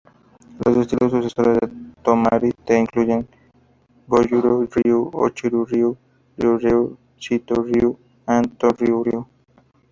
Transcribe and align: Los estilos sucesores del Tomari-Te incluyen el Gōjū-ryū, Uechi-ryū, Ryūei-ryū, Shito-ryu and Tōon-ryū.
Los 0.65 0.75
estilos 0.77 1.11
sucesores 1.11 1.59
del 1.59 1.93
Tomari-Te 2.01 2.75
incluyen 2.75 3.21
el 3.21 4.27
Gōjū-ryū, 4.31 4.99
Uechi-ryū, 5.19 5.95
Ryūei-ryū, 6.39 6.97
Shito-ryu 7.23 7.95
and 8.25 8.53
Tōon-ryū. 8.57 9.27